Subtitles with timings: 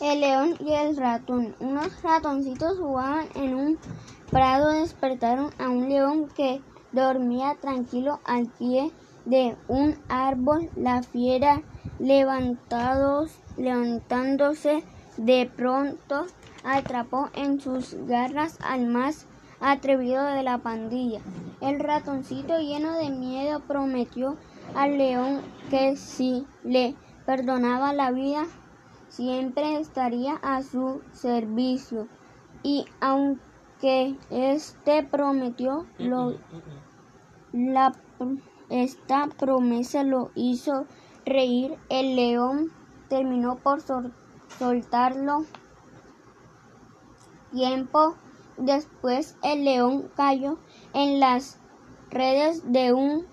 [0.00, 1.54] El león y el ratón.
[1.58, 3.78] Unos ratoncitos jugaban en un
[4.30, 4.68] prado.
[4.68, 6.60] Despertaron a un león que
[6.92, 8.92] dormía tranquilo al pie
[9.24, 10.70] de un árbol.
[10.76, 11.62] La fiera
[11.98, 14.84] levantados, levantándose
[15.16, 16.26] de pronto
[16.62, 19.24] atrapó en sus garras al más
[19.60, 21.20] atrevido de la pandilla.
[21.62, 24.36] El ratoncito lleno de miedo prometió
[24.74, 25.40] al león
[25.70, 26.94] que si le
[27.24, 28.44] perdonaba la vida
[29.16, 32.06] siempre estaría a su servicio.
[32.62, 36.36] Y aunque este prometió, lo,
[37.52, 37.94] la,
[38.68, 40.86] esta promesa lo hizo
[41.24, 42.70] reír, el león
[43.08, 43.80] terminó por
[44.58, 45.44] soltarlo.
[47.52, 48.16] Tiempo
[48.58, 50.58] después el león cayó
[50.92, 51.58] en las
[52.10, 53.26] redes de un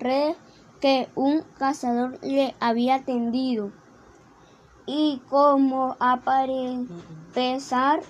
[0.00, 0.34] red
[0.80, 3.70] que un cazador le había tendido
[4.86, 6.20] y como a
[7.34, 8.00] pesar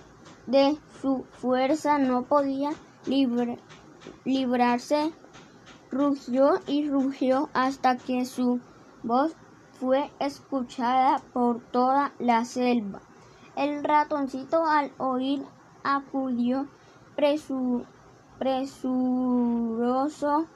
[0.46, 2.70] de su fuerza no podía
[4.24, 5.12] librarse,
[5.90, 8.60] rugió y rugió hasta que su
[9.02, 9.32] voz
[9.80, 13.00] fue escuchada por toda la selva.
[13.56, 15.42] El ratoncito al oír
[15.82, 16.68] acudió
[18.38, 20.46] presuroso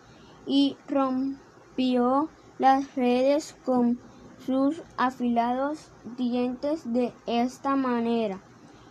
[0.46, 3.98] y rompió las redes con
[4.44, 8.40] sus afilados dientes de esta manera.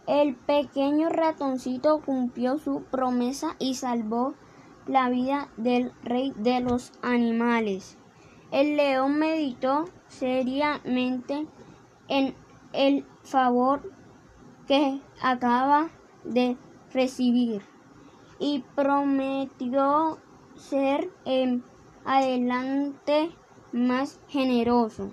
[0.08, 4.34] El pequeño ratoncito cumplió su promesa y salvó
[4.88, 7.98] la vida del rey de los animales.
[8.52, 11.46] El león meditó seriamente
[12.08, 12.34] en
[12.74, 13.92] el favor
[14.68, 15.90] que acaba
[16.24, 16.58] de
[16.92, 17.62] recibir
[18.40, 20.18] y prometió
[20.56, 21.64] ser en
[22.06, 23.32] adelante
[23.72, 25.12] más generoso.